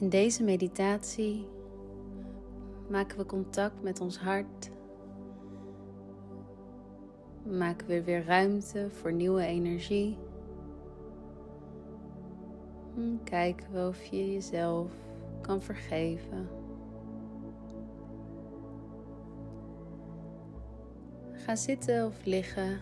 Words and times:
In 0.00 0.08
deze 0.08 0.42
meditatie 0.44 1.48
maken 2.88 3.18
we 3.18 3.26
contact 3.26 3.82
met 3.82 4.00
ons 4.00 4.18
hart. 4.18 4.70
Maken 7.42 7.86
we 7.86 8.02
weer 8.02 8.24
ruimte 8.24 8.90
voor 8.90 9.12
nieuwe 9.12 9.42
energie. 9.42 10.18
Kijken 13.24 13.72
we 13.72 13.86
of 13.88 14.04
je 14.04 14.32
jezelf 14.32 14.92
kan 15.40 15.62
vergeven. 15.62 16.48
Ga 21.32 21.56
zitten 21.56 22.06
of 22.06 22.24
liggen 22.24 22.80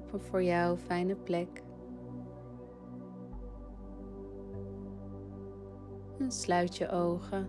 op 0.00 0.12
een 0.12 0.20
voor 0.20 0.42
jou 0.42 0.78
fijne 0.78 1.14
plek. 1.14 1.62
En 6.18 6.32
sluit 6.32 6.76
je 6.76 6.90
ogen. 6.90 7.48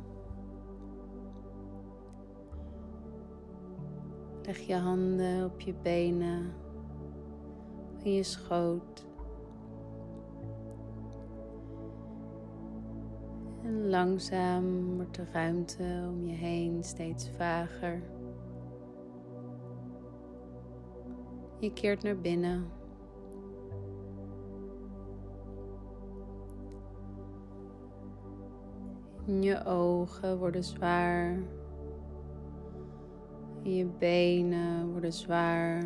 Leg 4.43 4.57
je 4.57 4.75
handen 4.75 5.45
op 5.45 5.59
je 5.59 5.73
benen, 5.81 6.53
in 8.03 8.13
je 8.13 8.23
schoot. 8.23 9.07
En 13.63 13.89
langzaam 13.89 14.95
wordt 14.95 15.15
de 15.15 15.25
ruimte 15.31 16.07
om 16.09 16.25
je 16.25 16.35
heen 16.35 16.83
steeds 16.83 17.29
vager. 17.29 18.01
Je 21.59 21.73
keert 21.73 22.03
naar 22.03 22.19
binnen. 22.19 22.78
Je 29.37 29.65
ogen 29.65 30.37
worden 30.37 30.63
zwaar. 30.63 31.39
Je 33.63 33.85
benen 33.85 34.91
worden 34.91 35.13
zwaar. 35.13 35.83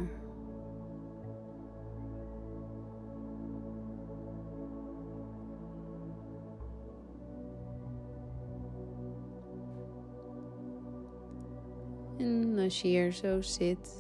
En 12.17 12.59
als 12.59 12.81
je 12.81 12.87
hier 12.87 13.11
zo 13.11 13.41
zit, 13.41 13.99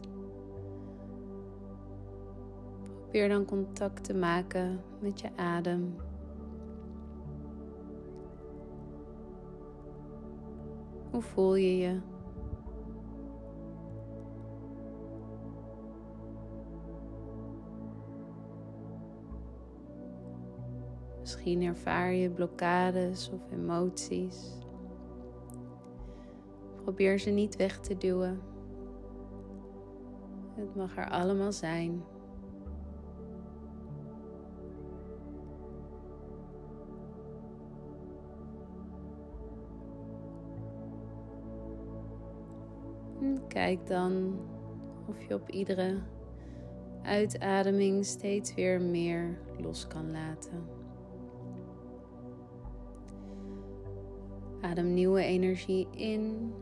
probeer 3.01 3.29
dan 3.29 3.45
contact 3.45 4.03
te 4.03 4.13
maken 4.13 4.81
met 4.99 5.21
je 5.21 5.29
adem. 5.35 5.95
Hoe 11.13 11.21
voel 11.21 11.55
je 11.55 11.77
je? 11.77 11.99
Misschien 21.19 21.61
ervaar 21.61 22.13
je 22.13 22.29
blokkades 22.29 23.31
of 23.31 23.51
emoties. 23.51 24.57
Probeer 26.81 27.19
ze 27.19 27.29
niet 27.29 27.55
weg 27.55 27.79
te 27.79 27.97
duwen. 27.97 28.41
Het 30.55 30.75
mag 30.75 30.97
er 30.97 31.09
allemaal 31.09 31.51
zijn. 31.51 32.03
Kijk 43.47 43.87
dan 43.87 44.39
of 45.07 45.27
je 45.27 45.33
op 45.33 45.49
iedere 45.49 45.99
uitademing 47.01 48.05
steeds 48.05 48.53
weer 48.53 48.81
meer 48.81 49.39
los 49.57 49.87
kan 49.87 50.11
laten. 50.11 50.63
Adem 54.61 54.93
nieuwe 54.93 55.23
energie 55.23 55.87
in 55.91 56.53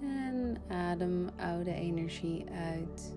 en 0.00 0.56
adem 0.68 1.28
oude 1.36 1.74
energie 1.74 2.44
uit. 2.50 3.14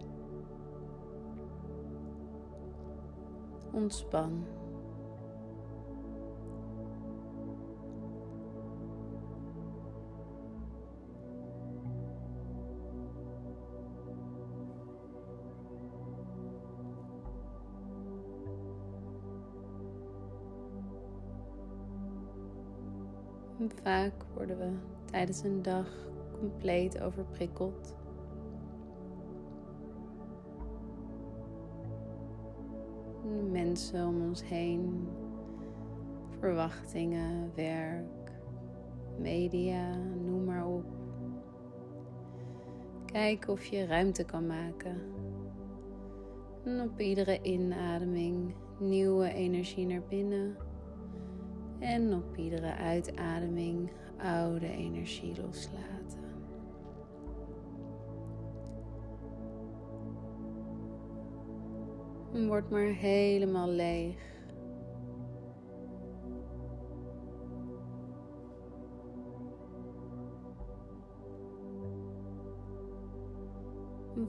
Ontspan. 3.72 4.56
Vaak 23.73 24.13
worden 24.33 24.57
we 24.57 24.72
tijdens 25.05 25.44
een 25.44 25.61
dag 25.61 25.88
compleet 26.39 27.01
overprikkeld. 27.01 27.95
Mensen 33.51 34.07
om 34.07 34.22
ons 34.22 34.44
heen, 34.44 35.07
verwachtingen, 36.39 37.51
werk, 37.55 38.31
media, 39.19 39.95
noem 40.25 40.44
maar 40.44 40.67
op. 40.67 40.85
Kijk 43.05 43.47
of 43.47 43.66
je 43.66 43.85
ruimte 43.85 44.23
kan 44.23 44.47
maken. 44.47 45.01
En 46.63 46.81
op 46.81 46.99
iedere 46.99 47.41
inademing 47.41 48.55
nieuwe 48.79 49.34
energie 49.34 49.85
naar 49.85 50.03
binnen 50.09 50.55
en 51.80 52.14
op 52.14 52.38
iedere 52.38 52.76
uitademing 52.76 53.92
oude 54.18 54.72
energie 54.72 55.42
loslaten. 55.42 56.26
En 62.34 62.48
word 62.48 62.70
maar 62.70 62.94
helemaal 62.94 63.70
leeg. 63.70 64.36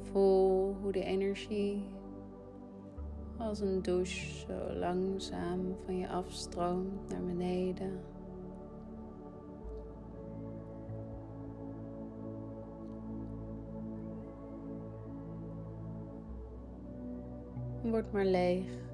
voel 0.02 0.76
hoe 0.82 0.92
de 0.92 1.04
energie 1.04 1.82
als 3.48 3.60
een 3.60 3.82
douche 3.82 4.30
zo 4.46 4.78
langzaam 4.78 5.76
van 5.84 5.98
je 5.98 6.08
afstroomt 6.08 7.08
naar 7.08 7.24
beneden. 7.24 8.00
Word 17.82 18.12
maar 18.12 18.24
leeg. 18.24 18.87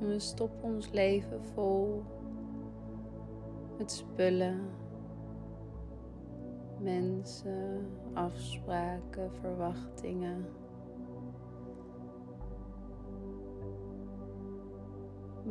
En 0.00 0.08
we 0.08 0.18
stoppen 0.18 0.62
ons 0.62 0.90
leven 0.90 1.44
vol 1.44 2.04
met 3.78 3.90
spullen, 3.90 4.60
mensen, 6.80 7.86
afspraken, 8.12 9.30
verwachtingen. 9.40 10.46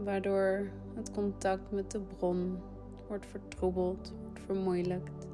Waardoor 0.03 0.69
het 0.95 1.11
contact 1.11 1.71
met 1.71 1.91
de 1.91 1.99
bron 1.99 2.57
wordt 3.07 3.25
vertroebeld, 3.25 4.13
wordt 4.23 4.39
vermoeilijkt 4.39 5.27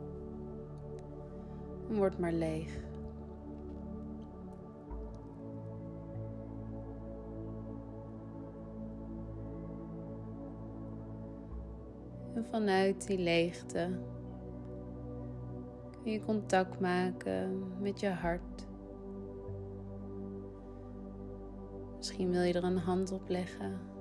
en 1.89 1.95
wordt 1.95 2.19
maar 2.19 2.33
leeg. 2.33 2.90
En 12.33 12.45
vanuit 12.45 13.07
die 13.07 13.19
leegte 13.19 13.99
kun 16.03 16.11
je 16.11 16.25
contact 16.25 16.79
maken 16.79 17.63
met 17.81 17.99
je 17.99 18.09
hart. 18.09 18.67
Misschien 21.97 22.31
wil 22.31 22.41
je 22.41 22.53
er 22.53 22.63
een 22.63 22.77
hand 22.77 23.11
op 23.11 23.29
leggen 23.29 23.91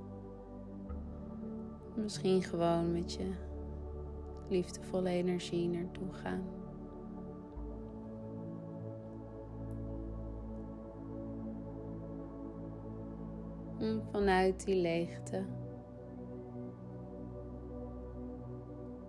Misschien 2.02 2.42
gewoon 2.42 2.92
met 2.92 3.12
je 3.12 3.30
liefdevolle 4.48 5.08
energie 5.08 5.68
naartoe 5.68 6.12
gaan. 6.12 6.44
En 13.78 14.02
vanuit 14.10 14.64
die 14.64 14.76
leegte 14.76 15.44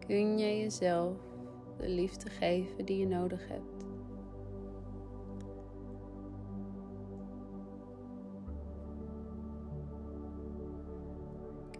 kun 0.07 0.37
je 0.37 0.59
jezelf 0.59 1.17
de 1.77 1.89
liefde 1.89 2.29
geven 2.29 2.85
die 2.85 2.97
je 2.97 3.07
nodig 3.07 3.47
hebt. 3.47 3.85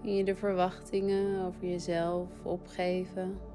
Kun 0.02 0.16
je 0.16 0.24
de 0.24 0.36
verwachtingen 0.36 1.46
over 1.46 1.66
jezelf 1.68 2.30
opgeven? 2.44 3.51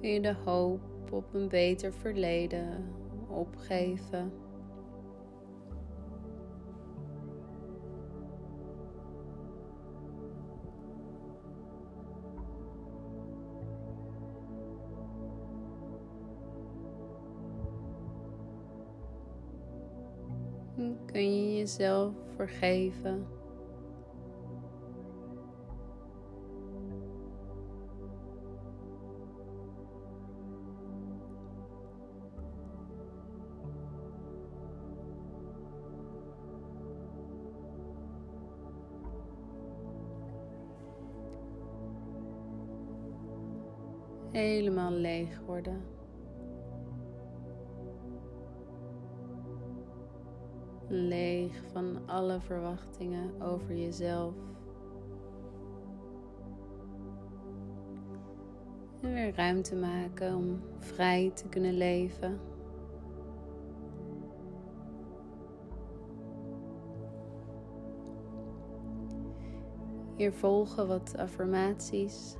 Kun 0.00 0.08
je 0.08 0.20
de 0.20 0.34
hoop 0.44 0.80
op 1.12 1.34
een 1.34 1.48
beter 1.48 1.92
verleden 1.92 2.94
opgeven? 3.28 4.32
kun 21.12 21.34
je 21.34 21.56
jezelf 21.56 22.14
vergeven. 22.36 23.37
Helemaal 44.38 44.92
leeg 44.92 45.40
worden. 45.46 45.82
leeg 50.88 51.62
van 51.72 51.98
alle 52.06 52.40
verwachtingen 52.40 53.42
over 53.42 53.76
jezelf. 53.76 54.34
En 59.02 59.12
weer 59.12 59.34
ruimte 59.34 59.76
maken 59.76 60.34
om 60.34 60.60
vrij 60.78 61.30
te 61.34 61.48
kunnen 61.48 61.76
leven. 61.76 62.40
Hier 70.16 70.32
volgen 70.32 70.88
wat 70.88 71.16
affirmaties 71.16 72.36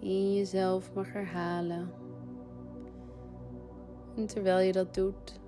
je 0.00 0.34
jezelf 0.34 0.94
mag 0.94 1.12
herhalen. 1.12 1.92
En 4.16 4.26
terwijl 4.26 4.58
je 4.58 4.72
dat 4.72 4.94
doet, 4.94 5.40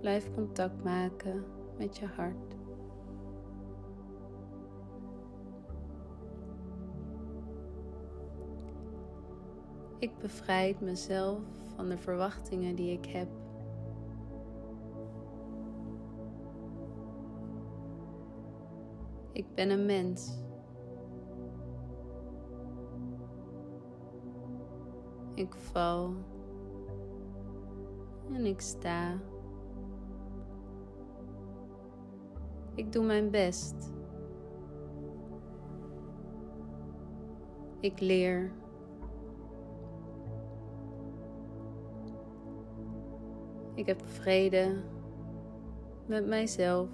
Blijf 0.00 0.34
contact 0.34 0.84
maken 0.84 1.44
met 1.78 1.96
je 1.96 2.06
hart. 2.06 2.54
Ik 9.98 10.18
bevrijd 10.18 10.80
mezelf 10.80 11.40
van 11.74 11.88
de 11.88 11.98
verwachtingen 11.98 12.74
die 12.74 12.92
ik 12.92 13.06
heb. 13.06 13.28
Ik 19.32 19.54
ben 19.54 19.70
een 19.70 19.86
mens. 19.86 20.45
Ik 25.36 25.54
val 25.54 26.14
en 28.32 28.44
ik 28.46 28.60
sta. 28.60 29.18
Ik 32.74 32.92
doe 32.92 33.04
mijn 33.04 33.30
best. 33.30 33.92
Ik 37.80 38.00
leer. 38.00 38.52
Ik 43.74 43.86
heb 43.86 44.02
vrede 44.06 44.82
met 46.06 46.26
mijzelf. 46.26 46.88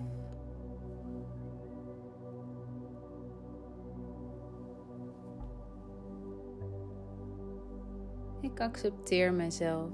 Accepteer 8.62 9.32
mijzelf. 9.32 9.90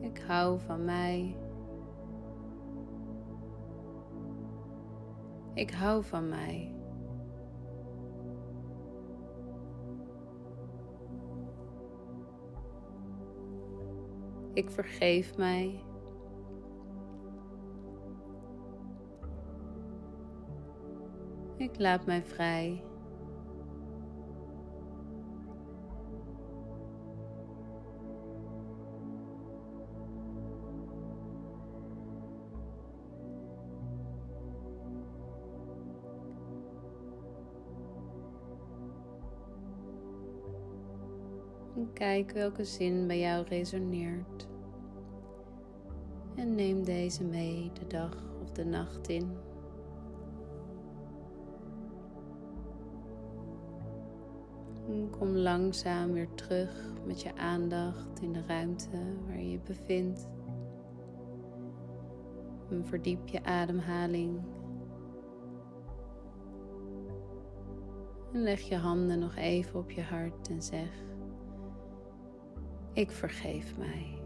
Ik 0.00 0.18
hou 0.26 0.60
van 0.60 0.84
mij. 0.84 1.36
Ik 5.54 5.70
hou 5.70 6.04
van 6.04 6.28
mij. 6.28 6.74
Ik 14.52 14.70
vergeef 14.70 15.36
mij. 15.36 15.89
Laat 21.76 22.06
mij 22.06 22.22
vrij. 22.22 22.82
kijk 42.00 42.30
welke 42.30 42.64
zin 42.64 43.06
bij 43.06 43.18
jou 43.18 43.46
resoneert. 43.48 44.48
En 46.34 46.54
neem 46.54 46.84
deze 46.84 47.24
mee 47.24 47.70
de 47.72 47.86
dag 47.86 48.16
of 48.42 48.50
de 48.50 48.64
nacht 48.64 49.08
in. 49.08 49.49
Kom 55.20 55.36
langzaam 55.36 56.12
weer 56.12 56.34
terug 56.34 56.92
met 57.06 57.22
je 57.22 57.36
aandacht 57.36 58.20
in 58.20 58.32
de 58.32 58.42
ruimte 58.46 59.16
waar 59.26 59.38
je 59.38 59.50
je 59.50 59.60
bevindt. 59.60 60.28
En 62.70 62.86
verdiep 62.86 63.28
je 63.28 63.44
ademhaling. 63.44 64.40
En 68.32 68.42
leg 68.42 68.60
je 68.60 68.76
handen 68.76 69.18
nog 69.18 69.36
even 69.36 69.78
op 69.78 69.90
je 69.90 70.02
hart 70.02 70.48
en 70.48 70.62
zeg: 70.62 70.90
ik 72.92 73.10
vergeef 73.10 73.76
mij. 73.76 74.19